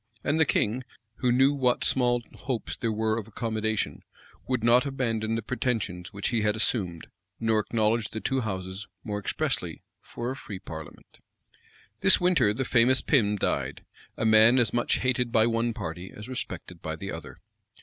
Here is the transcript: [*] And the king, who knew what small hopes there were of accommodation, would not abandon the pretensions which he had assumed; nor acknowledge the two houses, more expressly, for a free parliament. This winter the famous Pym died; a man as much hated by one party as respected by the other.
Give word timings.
[*] 0.15 0.23
And 0.23 0.39
the 0.39 0.47
king, 0.47 0.83
who 1.17 1.31
knew 1.31 1.53
what 1.53 1.83
small 1.83 2.23
hopes 2.33 2.75
there 2.75 2.91
were 2.91 3.19
of 3.19 3.27
accommodation, 3.27 4.01
would 4.47 4.63
not 4.63 4.83
abandon 4.83 5.35
the 5.35 5.43
pretensions 5.43 6.11
which 6.11 6.29
he 6.29 6.41
had 6.41 6.55
assumed; 6.55 7.05
nor 7.39 7.59
acknowledge 7.59 8.09
the 8.09 8.19
two 8.19 8.41
houses, 8.41 8.87
more 9.03 9.19
expressly, 9.19 9.83
for 10.01 10.31
a 10.31 10.35
free 10.35 10.57
parliament. 10.57 11.19
This 11.99 12.19
winter 12.19 12.51
the 12.51 12.65
famous 12.65 13.01
Pym 13.01 13.35
died; 13.35 13.85
a 14.17 14.25
man 14.25 14.57
as 14.57 14.73
much 14.73 14.95
hated 14.95 15.31
by 15.31 15.45
one 15.45 15.71
party 15.71 16.09
as 16.11 16.27
respected 16.27 16.81
by 16.81 16.95
the 16.95 17.11
other. 17.11 17.39